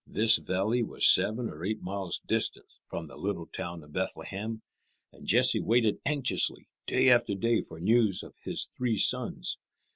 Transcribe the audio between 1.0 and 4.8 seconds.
seven or eight miles distant from the little town of Bethlehem,